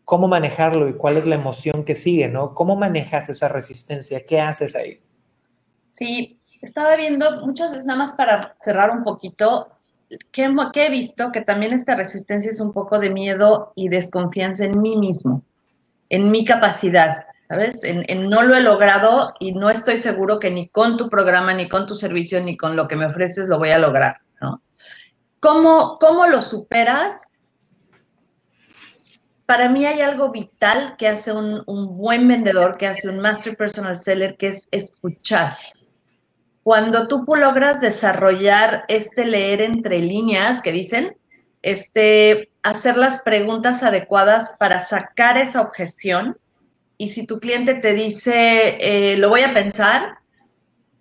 [0.05, 2.53] cómo manejarlo y cuál es la emoción que sigue, ¿no?
[2.53, 4.25] ¿Cómo manejas esa resistencia?
[4.25, 4.99] ¿Qué haces ahí?
[5.87, 9.69] Sí, estaba viendo muchas veces, nada más para cerrar un poquito,
[10.31, 14.65] que, que he visto que también esta resistencia es un poco de miedo y desconfianza
[14.65, 15.41] en mí mismo,
[16.09, 17.25] en mi capacidad.
[17.47, 17.81] ¿Sabes?
[18.15, 21.85] No lo he logrado y no estoy seguro que ni con tu programa, ni con
[21.85, 24.61] tu servicio, ni con lo que me ofreces lo voy a lograr, ¿no?
[25.39, 27.23] ¿Cómo, cómo lo superas?
[29.45, 33.55] Para mí hay algo vital que hace un, un buen vendedor, que hace un Master
[33.55, 35.55] Personal Seller, que es escuchar.
[36.63, 41.15] Cuando tú logras desarrollar este leer entre líneas que dicen,
[41.61, 46.37] este, hacer las preguntas adecuadas para sacar esa objeción,
[46.97, 50.19] y si tu cliente te dice, eh, lo voy a pensar,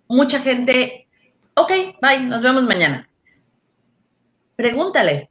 [0.07, 1.07] mucha gente,
[1.55, 3.09] ok, bye, nos vemos mañana.
[4.55, 5.29] Pregúntale,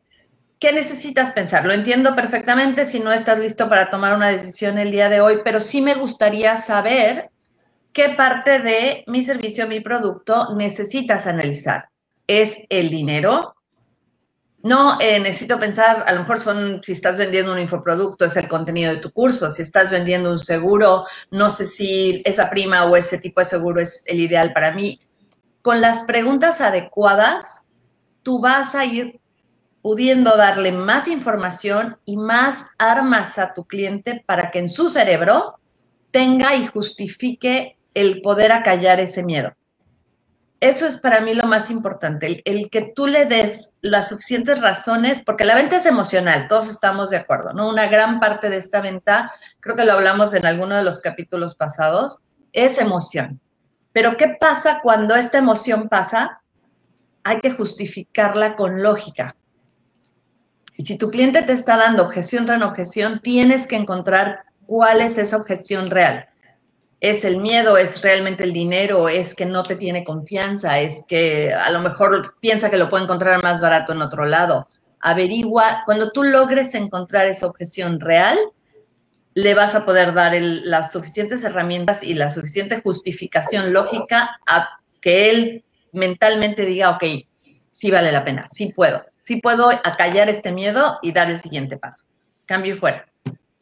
[0.59, 1.65] ¿qué necesitas pensar?
[1.65, 5.41] Lo entiendo perfectamente si no estás listo para tomar una decisión el día de hoy,
[5.45, 7.31] pero sí me gustaría saber
[7.93, 11.89] qué parte de mi servicio, mi producto necesitas analizar.
[12.27, 13.55] ¿Es el dinero?
[14.65, 16.39] No, eh, necesito pensar, a lo mejor
[16.83, 19.51] si estás vendiendo un infoproducto, es el contenido de tu curso.
[19.51, 23.83] Si estás vendiendo un seguro, no sé si esa prima o ese tipo de seguro
[23.83, 24.99] es el ideal para mí.
[25.61, 27.67] Con las preguntas adecuadas,
[28.23, 29.21] tú vas a ir
[29.83, 35.59] pudiendo darle más información y más armas a tu cliente para que en su cerebro
[36.11, 39.55] tenga y justifique el poder acallar ese miedo
[40.65, 45.23] eso es para mí lo más importante, el, que tú le des las suficientes razones,
[45.23, 47.69] porque la venta es emocional, todos estamos de acuerdo, ¿no?
[47.69, 51.55] Una gran parte de esta venta, creo que lo hablamos en alguno de los capítulos
[51.55, 52.23] pasados,
[52.55, 53.41] es emoción.
[53.93, 56.41] Pero ¿qué pasa cuando esta emoción pasa?
[57.25, 59.37] Hay que justificarla con lógica.
[60.79, 65.19] Y si tu cliente te está dando objeción tras objeción, tienes que encontrar cuál es
[65.19, 66.27] esa objeción real
[67.05, 71.53] es el miedo, es realmente el dinero, es que no te tiene confianza, es que
[71.53, 74.69] a lo mejor piensa que lo puede encontrar más barato en otro lado.
[75.01, 78.39] Averigua, cuando tú logres encontrar esa objeción real,
[79.35, 85.29] le vas a poder dar las suficientes herramientas y la suficiente justificación lógica a que
[85.29, 87.05] él mentalmente diga, ok,
[87.71, 91.77] sí vale la pena, sí puedo, sí puedo acallar este miedo y dar el siguiente
[91.77, 92.07] paso.
[92.47, 93.05] Cambio y fuera.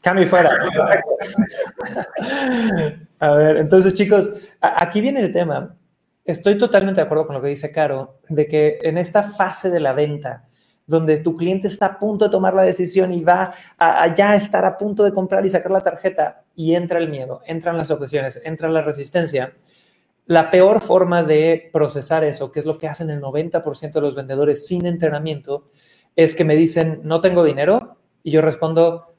[0.03, 0.51] Cambio y fuera.
[3.21, 5.77] A ver, entonces chicos, aquí viene el tema.
[6.25, 9.79] Estoy totalmente de acuerdo con lo que dice Caro, de que en esta fase de
[9.79, 10.49] la venta,
[10.87, 14.65] donde tu cliente está a punto de tomar la decisión y va a, ya estar
[14.65, 18.41] a punto de comprar y sacar la tarjeta, y entra el miedo, entran las objeciones,
[18.45, 19.55] entra la resistencia,
[20.27, 24.15] la peor forma de procesar eso, que es lo que hacen el 90% de los
[24.15, 25.67] vendedores sin entrenamiento,
[26.17, 29.12] es que me dicen, no tengo dinero, y yo respondo,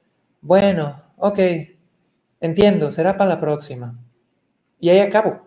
[0.43, 1.39] bueno, ok,
[2.41, 3.97] entiendo, será para la próxima.
[4.77, 5.39] Y ahí acabo.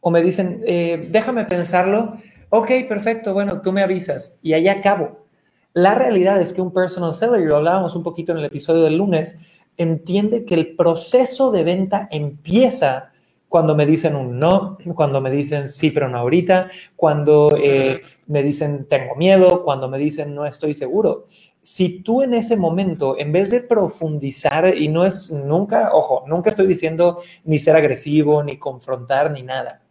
[0.00, 2.14] O me dicen, eh, déjame pensarlo.
[2.48, 4.38] Ok, perfecto, bueno, tú me avisas.
[4.42, 5.26] Y ahí acabo.
[5.74, 8.96] La realidad es que un personal seller, lo hablábamos un poquito en el episodio del
[8.96, 9.38] lunes,
[9.76, 13.11] entiende que el proceso de venta empieza
[13.52, 18.42] cuando me dicen un no, cuando me dicen sí, pero no ahorita, cuando eh, me
[18.42, 21.26] dicen tengo miedo, cuando me dicen no estoy seguro
[21.62, 26.50] si tú en ese momento, en vez de profundizar, y no es nunca, ojo, nunca
[26.50, 29.82] estoy diciendo ni ser agresivo, ni confrontar, ni nada.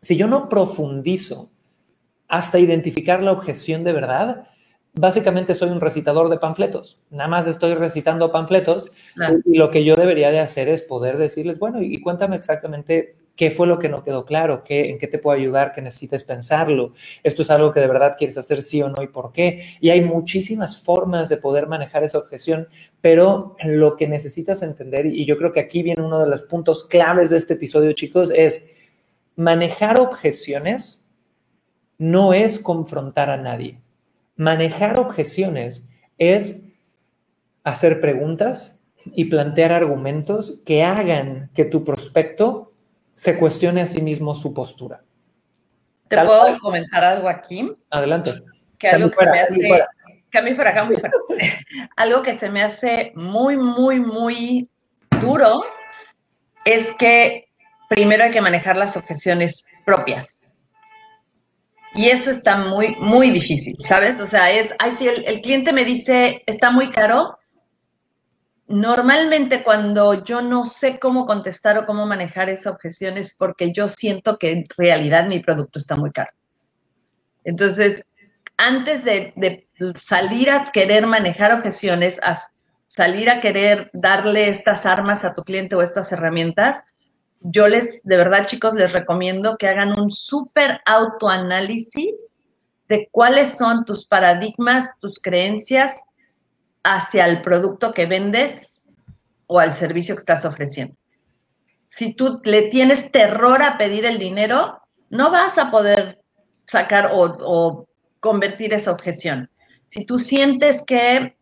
[0.00, 1.50] Si yo no profundizo
[2.28, 4.46] hasta identificar la objeción de verdad,
[4.98, 7.00] básicamente soy un recitador de panfletos.
[7.10, 8.90] Nada más estoy recitando panfletos
[9.44, 13.52] y lo que yo debería de hacer es poder decirles, bueno, y cuéntame exactamente qué
[13.52, 16.92] fue lo que no quedó claro, ¿Qué, en qué te puedo ayudar, que necesites pensarlo.
[17.22, 19.62] Esto es algo que de verdad quieres hacer sí o no y por qué.
[19.80, 22.66] Y hay muchísimas formas de poder manejar esa objeción,
[23.00, 26.82] pero lo que necesitas entender, y yo creo que aquí viene uno de los puntos
[26.82, 28.70] claves de este episodio, chicos, es
[29.36, 31.04] manejar objeciones
[31.98, 33.80] no es confrontar a nadie.
[34.38, 36.64] Manejar objeciones es
[37.64, 42.72] hacer preguntas y plantear argumentos que hagan que tu prospecto
[43.14, 45.02] se cuestione a sí mismo su postura.
[46.06, 47.70] ¿Te puedo comentar algo aquí?
[47.90, 48.42] Adelante.
[48.78, 49.86] Que algo que se me hace...
[51.96, 54.70] algo que se me hace muy, muy, muy
[55.20, 55.64] duro
[56.64, 57.48] es que
[57.88, 60.37] primero hay que manejar las objeciones propias.
[61.98, 64.20] Y eso está muy, muy difícil, ¿sabes?
[64.20, 67.36] O sea, es, ay, si el, cliente me dice, está muy caro,
[68.68, 73.88] normalmente cuando yo no sé cómo contestar o cómo manejar esa objeción es porque yo
[73.88, 76.30] siento que en realidad mi producto está muy caro.
[77.42, 78.06] Entonces,
[78.56, 82.40] antes de, de salir a querer manejar objeciones, a
[82.86, 86.80] salir a querer darle estas armas a tu cliente o estas herramientas,
[87.40, 92.40] yo les, de verdad chicos, les recomiendo que hagan un súper autoanálisis
[92.88, 96.02] de cuáles son tus paradigmas, tus creencias
[96.82, 98.88] hacia el producto que vendes
[99.46, 100.94] o al servicio que estás ofreciendo.
[101.86, 106.20] Si tú le tienes terror a pedir el dinero, no vas a poder
[106.66, 107.88] sacar o, o
[108.20, 109.50] convertir esa objeción.
[109.86, 111.37] Si tú sientes que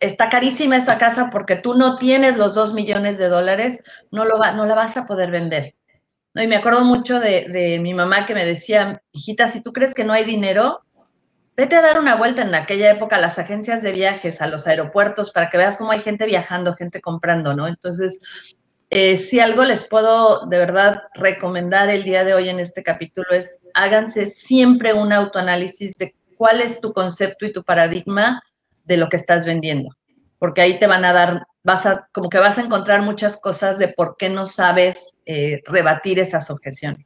[0.00, 4.38] está carísima esa casa porque tú no tienes los dos millones de dólares, no, lo
[4.38, 5.74] va, no la vas a poder vender.
[6.34, 9.94] Y me acuerdo mucho de, de, mi mamá que me decía, hijita, si tú crees
[9.94, 10.82] que no hay dinero,
[11.56, 14.66] vete a dar una vuelta en aquella época a las agencias de viajes, a los
[14.66, 17.66] aeropuertos, para que veas cómo hay gente viajando, gente comprando, ¿no?
[17.66, 18.20] Entonces,
[18.90, 23.30] eh, si algo les puedo de verdad recomendar el día de hoy en este capítulo
[23.32, 28.42] es háganse siempre un autoanálisis de cuál es tu concepto y tu paradigma
[28.86, 29.90] de lo que estás vendiendo,
[30.38, 33.78] porque ahí te van a dar, vas a, como que vas a encontrar muchas cosas
[33.78, 37.04] de por qué no sabes eh, rebatir esas objeciones.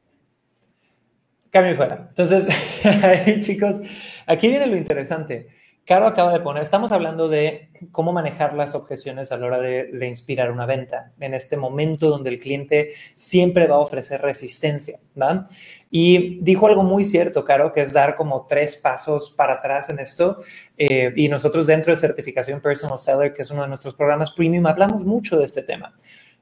[1.49, 2.07] Cambio fuera.
[2.09, 2.47] Entonces,
[3.41, 3.81] chicos,
[4.25, 5.49] aquí viene lo interesante.
[5.91, 10.07] Caro acaba de poner, estamos hablando de cómo manejar las objeciones a la hora de,
[10.07, 15.49] inspirar una venta, en este momento donde el cliente siempre va a ofrecer resistencia, ¿va?
[15.89, 19.99] Y dijo algo muy cierto, Caro, que es dar como tres pasos para atrás en
[19.99, 20.37] esto.
[20.77, 24.67] Eh, y nosotros dentro de certificación Personal Seller, que es uno de nuestros programas premium,
[24.67, 25.93] hablamos mucho de este tema.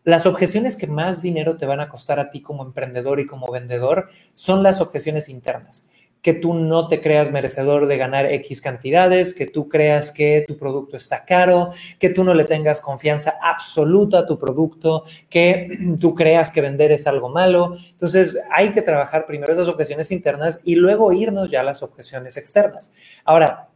[0.03, 3.51] Las objeciones que más dinero te van a costar a ti como emprendedor y como
[3.51, 5.88] vendedor son las objeciones internas
[6.21, 10.58] que tú no te creas merecedor de ganar X cantidades, que tú creas que tu
[10.58, 16.15] producto está caro, que tú no le tengas confianza absoluta a tu producto, que tú
[16.15, 17.77] creas que vender es algo malo.
[17.91, 22.38] Entonces hay que trabajar primero esas objeciones internas y luego irnos ya a las objeciones
[22.38, 22.93] externas.
[23.23, 23.69] Ahora,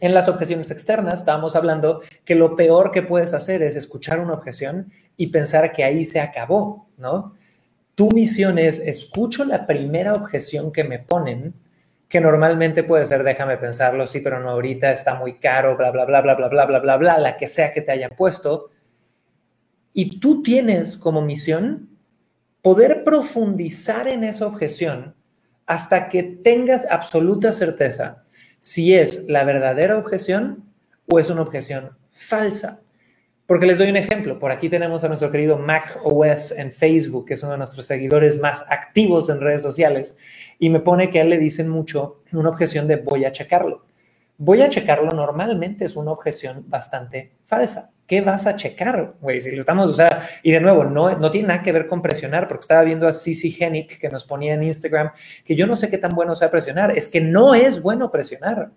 [0.00, 4.34] en las objeciones externas estábamos hablando que lo peor que puedes hacer es escuchar una
[4.34, 7.34] objeción y pensar que ahí se acabó, ¿no?
[7.94, 11.54] Tu misión es, escucho la primera objeción que me ponen,
[12.12, 16.04] que normalmente puede ser, déjame pensarlo, sí, pero no ahorita, está muy caro, bla, bla,
[16.04, 18.68] bla, bla, bla, bla, bla, bla, bla, la que sea que te hayan puesto.
[19.94, 21.88] Y tú tienes como misión
[22.60, 25.14] poder profundizar en esa objeción
[25.64, 28.24] hasta que tengas absoluta certeza
[28.60, 30.70] si es la verdadera objeción
[31.10, 32.81] o es una objeción falsa.
[33.52, 34.38] Porque les doy un ejemplo.
[34.38, 37.84] Por aquí tenemos a nuestro querido Mac OS en Facebook, que es uno de nuestros
[37.84, 40.16] seguidores más activos en redes sociales,
[40.58, 43.84] y me pone que a él le dicen mucho una objeción de voy a checarlo.
[44.38, 47.90] Voy a checarlo normalmente es una objeción bastante falsa.
[48.06, 49.42] ¿Qué vas a checar, güey?
[49.42, 52.00] Si lo estamos, o sea, y de nuevo, no, no tiene nada que ver con
[52.00, 55.10] presionar, porque estaba viendo a Cici Genic que nos ponía en Instagram
[55.44, 58.70] que yo no sé qué tan bueno sea presionar, es que no es bueno presionar.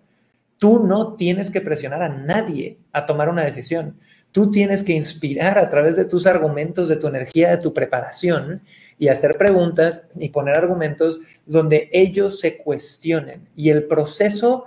[0.58, 3.98] Tú no tienes que presionar a nadie a tomar una decisión.
[4.32, 8.62] Tú tienes que inspirar a través de tus argumentos, de tu energía, de tu preparación
[8.98, 13.50] y hacer preguntas y poner argumentos donde ellos se cuestionen.
[13.56, 14.65] Y el proceso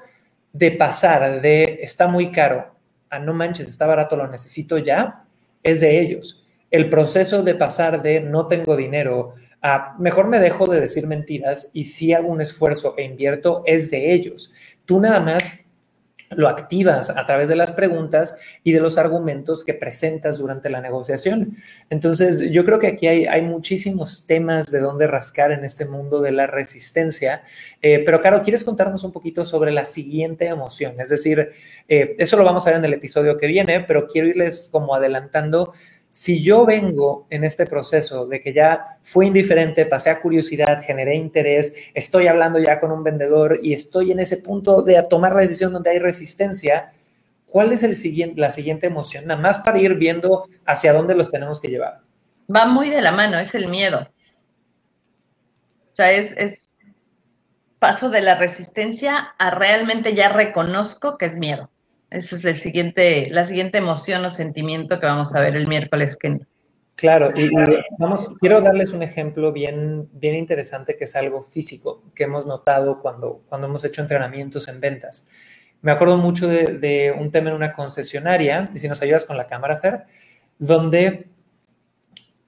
[0.53, 2.74] de pasar de está muy caro
[3.11, 5.24] a no manches, está barato, lo necesito ya,
[5.62, 6.46] es de ellos.
[6.70, 11.70] El proceso de pasar de no tengo dinero a mejor me dejo de decir mentiras
[11.72, 14.53] y si hago un esfuerzo e invierto es de ellos.
[14.85, 15.64] Tú nada más
[16.30, 20.80] lo activas a través de las preguntas y de los argumentos que presentas durante la
[20.80, 21.56] negociación.
[21.90, 26.32] Entonces, yo creo que aquí hay, muchísimos temas de dónde rascar en este mundo de
[26.32, 27.42] la resistencia.
[27.80, 31.00] Eh, pero, Caro, ¿quieres contarnos un poquito sobre la siguiente emoción?
[31.00, 31.50] Es decir,
[31.88, 34.94] eh, eso lo vamos a ver en el episodio que viene, pero quiero irles como
[34.94, 35.72] adelantando
[36.18, 41.14] si yo vengo en este proceso de que ya fui indiferente, pasé a curiosidad, generé
[41.14, 45.42] interés, estoy hablando ya con un vendedor y estoy en ese punto de tomar la
[45.42, 46.92] decisión donde hay resistencia,
[47.46, 47.85] ¿cuál es
[48.37, 49.26] la siguiente emoción?
[49.26, 52.00] Nada más para ir viendo hacia dónde los tenemos que llevar.
[52.52, 54.00] Va muy de la mano, es el miedo.
[54.00, 56.68] O sea, es, es
[57.78, 61.70] paso de la resistencia a realmente ya reconozco que es miedo.
[62.11, 66.16] Esa es el siguiente, la siguiente emoción o sentimiento que vamos a ver el miércoles,
[66.16, 66.40] Kenny.
[66.94, 67.49] Claro, y,
[67.97, 73.01] vamos, quiero darles un ejemplo bien, bien interesante que es algo físico que hemos notado
[73.01, 75.29] cuando, cuando hemos hecho entrenamientos en ventas.
[75.81, 79.47] Me acuerdo mucho de, un tema en una concesionaria, y si nos ayudas con la
[79.47, 80.07] cámara, Fer,
[80.59, 81.29] donde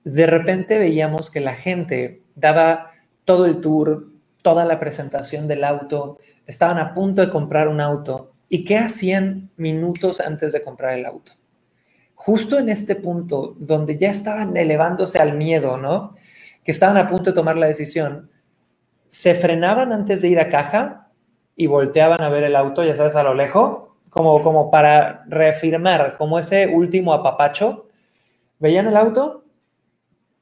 [0.03, 2.90] de repente veíamos que la gente daba
[3.25, 4.09] todo el tour,
[4.42, 8.33] toda la presentación del auto, estaban a punto de comprar un auto.
[8.50, 11.32] ¿Y qué hacían minutos antes de comprar el auto?
[12.20, 16.16] justo en este punto donde ya estaban elevándose al miedo, ¿no?
[16.62, 18.30] Que estaban a punto de tomar la decisión,
[19.08, 21.08] se frenaban antes de ir a caja
[21.56, 26.18] y volteaban a ver el auto, ya sabes, a lo lejos, como, como para reafirmar,
[26.18, 27.88] como ese último apapacho.
[28.58, 29.46] Veían el auto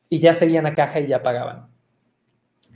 [0.09, 1.68] y ya seguían a caja y ya pagaban.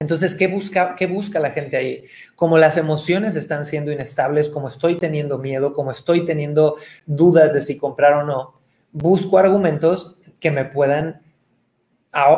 [0.02, 2.02] Entonces, ¿qué busca, ¿qué busca la gente ahí?
[2.34, 6.74] Como las emociones están siendo inestables, como estoy teniendo miedo, como estoy teniendo
[7.06, 8.52] dudas de si comprar o no,
[8.90, 11.22] busco argumentos que me puedan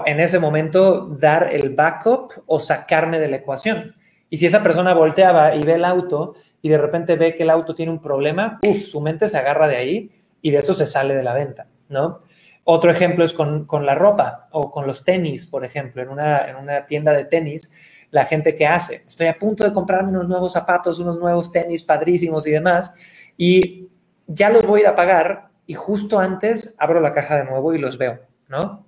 [0.04, 3.94] en ese momento dar el backup o sacarme de la ecuación.
[4.28, 7.50] Y si esa persona volteaba y ve el auto y de repente ve que el
[7.50, 10.10] auto tiene un problema, su mente se agarra de ahí
[10.42, 12.20] y de eso se sale de la venta, ¿no?
[12.64, 16.56] Otro ejemplo es con, la ropa o con los tenis, por ejemplo, en una, en
[16.56, 17.70] una tienda de tenis,
[18.10, 21.82] la gente que hace, estoy a punto de comprarme unos nuevos zapatos, unos nuevos tenis
[21.82, 22.94] padrísimos y demás,
[23.36, 23.88] y
[24.26, 27.74] ya los voy a ir a pagar, y justo antes abro la caja de nuevo
[27.74, 28.86] y los veo, ¿no?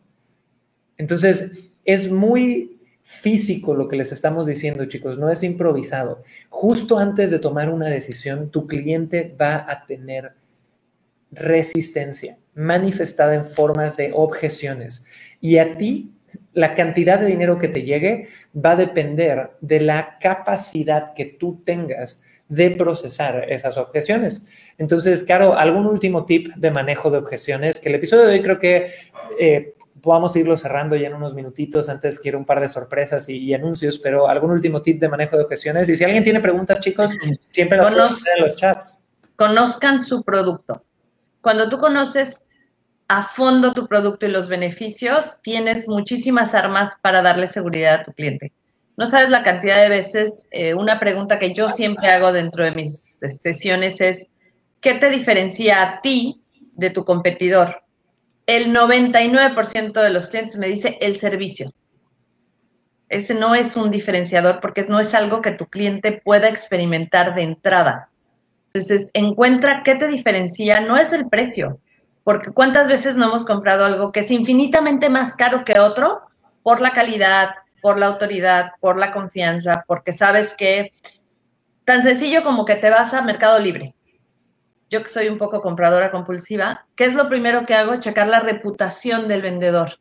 [0.97, 6.23] Entonces, es muy físico lo que les estamos diciendo, chicos, no es improvisado.
[6.49, 10.33] Justo antes de tomar una decisión, tu cliente va a tener
[11.31, 15.05] resistencia manifestada en formas de objeciones.
[15.41, 16.13] Y a ti,
[16.55, 21.63] la cantidad de dinero que te llegue va a depender de la capacidad que tú
[21.65, 24.49] tengas de procesar esas objeciones.
[24.79, 28.59] Entonces, claro, algún último tip de manejo de objeciones, que el episodio de hoy creo
[28.59, 28.87] que
[29.39, 31.89] eh, podamos irlo cerrando ya en unos minutitos.
[31.89, 35.43] Antes quiero un par de sorpresas y, anuncios, pero algún último tip de manejo de
[35.43, 35.89] objeciones.
[35.89, 37.13] Y si alguien tiene preguntas, chicos,
[37.49, 38.99] siempre nos pueden en los chats.
[39.37, 40.83] Conozcan su producto.
[41.43, 42.46] Cuando tú conoces
[43.09, 48.13] a fondo tu producto y los beneficios, tienes muchísimas armas para darle seguridad a tu
[48.13, 48.53] cliente.
[48.97, 52.73] No sabes la cantidad de veces, eh, una pregunta que yo siempre hago dentro de
[52.73, 54.29] mis sesiones es,
[54.81, 56.43] ¿qué te diferencia a ti
[56.75, 57.83] de tu competidor?
[58.47, 61.71] El 99% de los clientes me dice el servicio.
[63.09, 67.43] Ese no es un diferenciador porque no es algo que tu cliente pueda experimentar de
[67.43, 68.09] entrada.
[68.67, 71.81] Entonces, encuentra qué te diferencia, no es el precio,
[72.27, 76.23] porque cuántas veces no hemos comprado algo que es infinitamente más caro que otro
[76.65, 80.91] por la calidad, por la autoridad, por la confianza, porque sabes que
[81.85, 83.95] tan sencillo como que te vas a Mercado Libre.
[84.91, 87.95] Yo que soy un poco compradora compulsiva, ¿qué es lo primero que hago?
[88.01, 90.01] Checar la reputación del vendedor.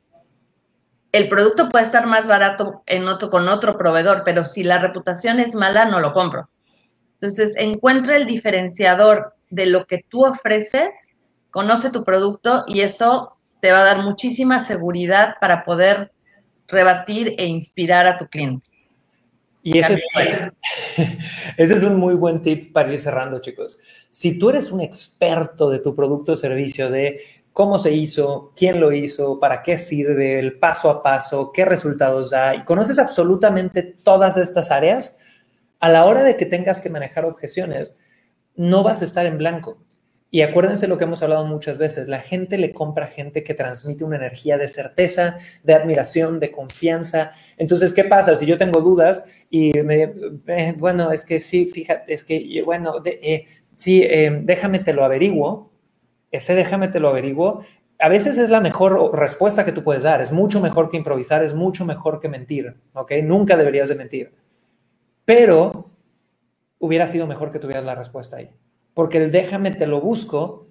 [1.12, 5.40] El producto puede estar más barato en otro, con otro proveedor, pero si la reputación
[5.40, 6.50] es mala, no lo compro.
[7.22, 11.15] Entonces, encuentra el diferenciador de lo que tú ofreces,
[11.56, 16.12] conoce tu producto y eso te va a dar muchísima seguridad para poder
[16.68, 18.70] rebatir e inspirar a tu cliente.
[19.64, 20.04] Y ese
[21.56, 23.80] es, un muy buen tip para ir cerrando, chicos.
[24.10, 27.22] Si tú eres un experto de tu producto o servicio, de
[27.54, 32.32] cómo se hizo, quién lo hizo, para qué sirve, el paso a paso, qué resultados
[32.32, 35.18] da, y conoces absolutamente todas estas áreas,
[35.80, 37.96] a la hora de que tengas que manejar objeciones,
[38.58, 39.86] no vas a estar en blanco.
[40.36, 44.04] Y acuérdense lo que hemos hablado muchas veces, la gente le compra gente que transmite
[44.04, 47.32] una energía de certeza, de admiración, de confianza.
[47.56, 50.12] Entonces, ¿qué pasa si yo tengo dudas y me,
[50.48, 53.46] eh, bueno, es que sí, fíjate, es que, bueno, eh,
[53.78, 55.72] sí, eh, déjame te lo averiguo,
[56.32, 57.64] ese déjame te lo averiguo,
[57.98, 61.46] a veces es la mejor respuesta que tú puedes dar, es mucho mejor que improvisar,
[61.46, 63.14] es mucho mejor que mentir, ¿ok?
[63.24, 64.34] Nunca deberías de mentir,
[65.24, 65.92] pero
[66.78, 68.52] hubiera sido mejor que tuvieras la respuesta ahí
[68.96, 70.66] porque el déjame te lo busco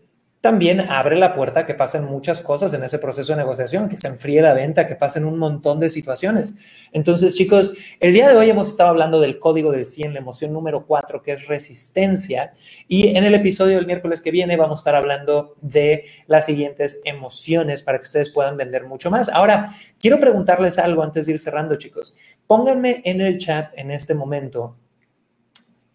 [0.44, 3.96] también abre la puerta a que pasen muchas cosas en ese proceso de negociación, que
[3.96, 6.56] se enfríe la venta, que pasen un montón de situaciones.
[6.92, 10.52] Entonces, chicos, el día de hoy hemos estado hablando del código del 100, la emoción
[10.52, 12.52] número 4, que es resistencia,
[12.88, 17.00] y en el episodio del miércoles que viene vamos a estar hablando de las siguientes
[17.04, 19.30] emociones para que ustedes puedan vender mucho más.
[19.30, 22.14] Ahora, quiero preguntarles algo antes de ir cerrando, chicos.
[22.46, 24.76] Pónganme en el chat en este momento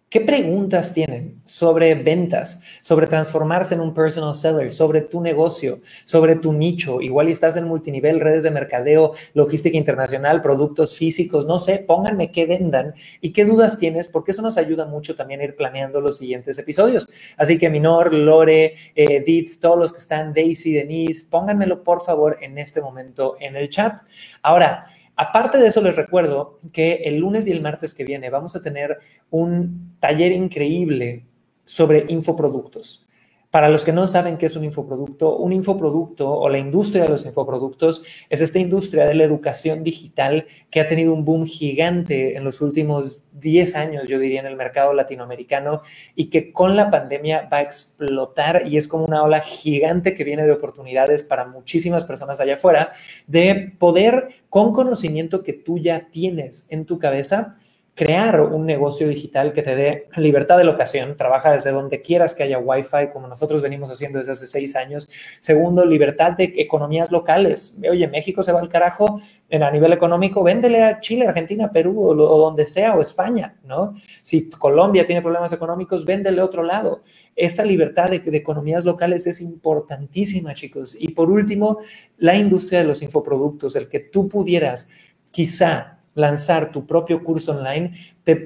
[0.10, 6.36] ¿Qué preguntas tienen sobre ventas, sobre transformarse en un personal seller, sobre tu negocio, sobre
[6.36, 7.00] tu nicho?
[7.00, 12.48] Igual estás en multinivel, redes de mercadeo, logística internacional, productos físicos, no sé, pónganme qué
[12.48, 16.18] vendan y qué dudas tienes, porque eso nos ayuda mucho también a ir planeando los
[16.18, 17.08] siguientes episodios.
[17.38, 22.58] Así que Minor, Lore, Edith, todos los que están, Daisy, Denise, pónganmelo por favor en
[22.58, 24.00] este momento en el chat.
[24.42, 24.88] Ahora,
[25.22, 28.62] Aparte de eso, les recuerdo que el lunes y el martes que viene vamos a
[28.62, 29.00] tener
[29.30, 31.26] un taller increíble
[31.66, 33.06] sobre infoproductos.
[33.52, 37.10] Para los que no saben qué es un infoproducto, un infoproducto o la industria de
[37.10, 42.38] los infoproductos es esta industria de la educación digital que ha tenido un boom gigante
[42.38, 45.82] en los últimos 10 años, yo diría, en el mercado latinoamericano
[46.14, 50.24] y que con la pandemia va a explotar y es como una ola gigante que
[50.24, 52.92] viene de oportunidades para muchísimas personas allá afuera
[53.26, 57.58] de poder, con conocimiento que tú ya tienes en tu cabeza,
[58.00, 62.44] crear un negocio digital que te dé libertad de locación, trabaja desde donde quieras que
[62.44, 65.10] haya Wi-Fi, como nosotros venimos haciendo desde hace seis años.
[65.42, 67.76] Segundo, libertad de economías locales.
[67.92, 69.20] Oye, México se va al carajo
[69.50, 73.94] en, a nivel económico, véndele a Chile, Argentina, Perú o, donde sea, o España, ¿no?
[74.22, 77.02] Si Colombia tiene problemas económicos, véndele a otro lado.
[77.36, 80.96] Esta libertad de, de economías locales es importantísima, chicos.
[80.98, 81.80] Y por último,
[82.18, 84.88] la industria de los infoproductos, el que tú pudieras
[85.34, 87.94] quizá lanzar tu propio curso online,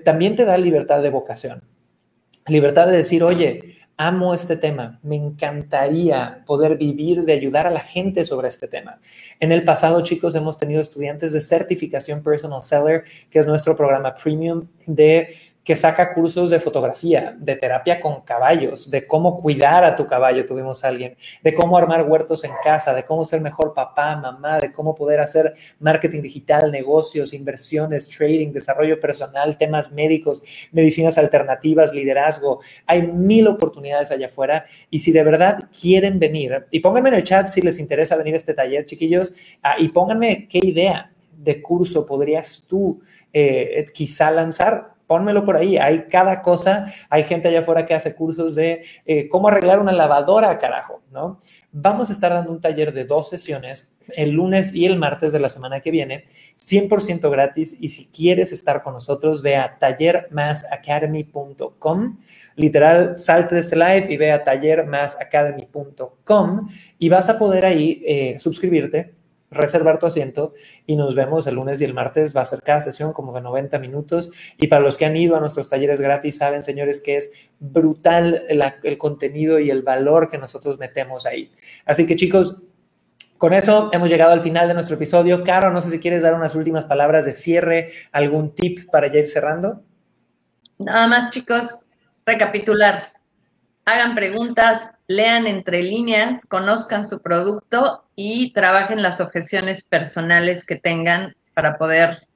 [0.05, 1.63] también te da libertad de vocación.
[2.47, 7.80] Libertad de decir, oye, amo este tema, me encantaría poder vivir de ayudar a la
[7.80, 8.99] gente sobre este tema.
[9.39, 14.13] En el pasado, chicos, hemos tenido estudiantes de certificación Personal Seller, que es nuestro programa
[14.15, 19.95] premium de que saca cursos de fotografía, de terapia con caballos, de cómo cuidar a
[19.95, 23.74] tu caballo, tuvimos a alguien, de cómo armar huertos en casa, de cómo ser mejor
[23.74, 30.43] papá, mamá, de cómo poder hacer marketing digital, negocios, inversiones, trading, desarrollo personal, temas médicos,
[30.72, 32.59] medicinas alternativas, liderazgo.
[32.86, 37.24] Hay mil oportunidades allá afuera y si de verdad quieren venir, y pónganme en el
[37.24, 41.61] chat si les interesa venir a este taller, chiquillos, ah, y pónganme qué idea de
[41.61, 43.01] curso podrías tú
[43.32, 45.78] eh, quizá lanzar pónmelo por ahí.
[45.78, 46.86] Hay cada cosa.
[47.10, 51.39] Hay gente allá afuera que hace cursos de eh, cómo arreglar una lavadora, carajo, ¿no?
[51.72, 55.39] Vamos a estar dando un taller de dos sesiones el lunes y el martes de
[55.39, 56.24] la semana que viene,
[56.60, 57.78] 100% gratis.
[57.80, 62.18] Y si quieres estar con nosotros, ve a tallermasacademy.com.
[62.56, 66.68] Literal, salte de este live y ve a tallermasacademy.com
[66.99, 69.14] y vas a poder ahí eh, suscribirte
[69.54, 70.54] reservar tu asiento
[70.86, 72.36] y nos vemos el lunes y el martes.
[72.36, 74.32] Va a ser cada sesión como de 90 minutos.
[74.58, 78.43] Y para los que han ido a nuestros talleres gratis, saben, señores, que es brutal
[78.49, 81.51] el, contenido y el valor que nosotros metemos ahí.
[81.86, 82.64] Así que chicos,
[83.38, 85.43] con eso hemos llegado al final de nuestro episodio.
[85.43, 89.20] Caro, no sé si quieres dar unas últimas palabras de cierre, algún tip para ya
[89.20, 89.84] ir cerrando.
[90.80, 91.86] Nada más, chicos,
[92.26, 93.14] recapitular.
[93.86, 101.36] Hagan preguntas, lean entre líneas, conozcan su producto y trabajen las objeciones personales que tengan
[101.53, 102.28] para poder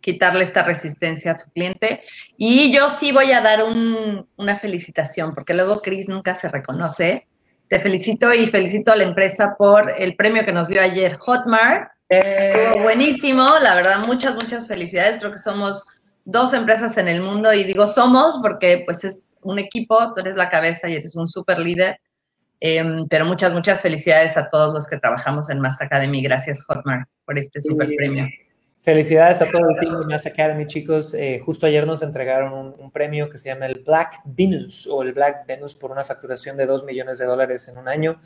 [0.00, 2.02] quitarle esta resistencia a su cliente.
[2.36, 7.26] Y yo sí voy a dar una felicitación, porque luego Chris nunca se reconoce.
[7.68, 11.90] Te felicito y felicito a la empresa por el premio que nos dio ayer Hotmart.
[12.08, 12.78] Eh.
[12.82, 15.18] buenísimo, la verdad, muchas, muchas felicidades.
[15.18, 15.84] Creo que somos
[16.24, 20.36] dos empresas en el mundo y digo somos porque pues es un equipo, tú eres
[20.36, 21.98] la cabeza y eres un super líder
[22.60, 26.22] Em, pero muchas, muchas felicidades a todos los que trabajamos en Mass Academy.
[26.22, 28.26] Gracias, Hotmart, por este super premio.
[28.86, 31.12] Felicidades a todo el team de Mass Academy, chicos.
[31.12, 35.12] Eh, justo ayer nos entregaron un, premio que se llama el Black Venus o el
[35.12, 38.20] Black Venus por una facturación de 2 millones de dólares en un año.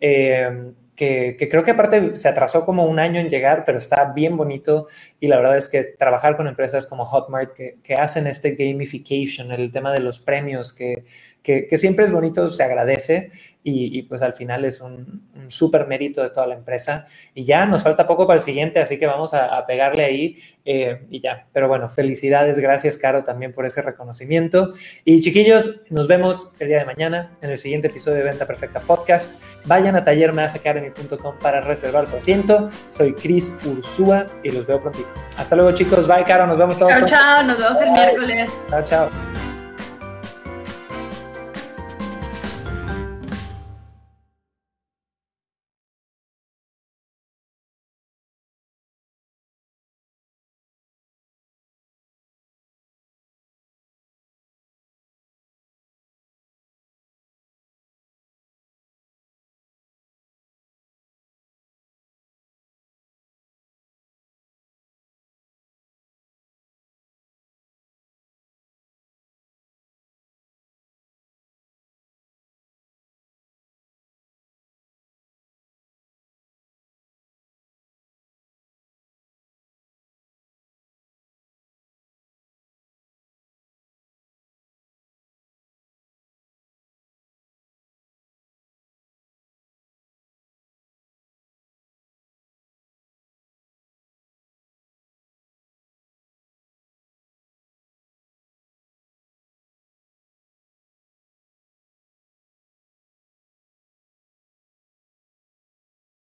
[0.00, 4.36] Em, que, creo que aparte se atrasó como un año en llegar, pero está bien
[4.36, 4.88] bonito
[5.20, 9.52] y la verdad es que trabajar con empresas como Hotmart que, que hacen este gamification,
[9.52, 11.04] el tema de los premios, que,
[11.42, 13.30] que, siempre es bonito, se agradece
[13.62, 17.06] y, pues al final es un, un súper mérito de toda la empresa.
[17.34, 21.06] Y ya nos falta poco para el siguiente, así que vamos a, pegarle ahí eh,
[21.10, 21.46] y ya.
[21.52, 24.72] Pero bueno, felicidades, gracias Caro también por ese reconocimiento.
[25.04, 28.80] Y chiquillos, nos vemos el día de mañana en el siguiente episodio de Venta Perfecta
[28.80, 29.32] Podcast.
[29.66, 32.70] Vayan a tallermasacademy.com para reservar su asiento.
[32.88, 35.10] Soy Cris Ursúa y los veo prontito.
[35.36, 36.90] Hasta luego chicos, bye Caro, nos vemos todos.
[36.90, 38.50] Chao, chao, nos vemos el miércoles.
[38.70, 39.37] Chao, chao.